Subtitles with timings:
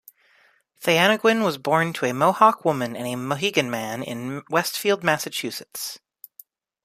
[0.81, 5.99] Theyanoguin was born to a Mohawk woman and a Mohegan man in Westfield, Massachusetts.